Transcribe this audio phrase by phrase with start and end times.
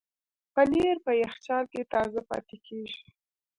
[0.53, 2.99] پنېر په یخچال کې تازه پاتې کېږي.